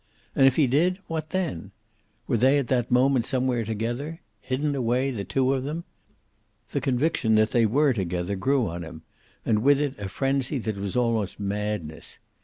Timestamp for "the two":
5.11-5.53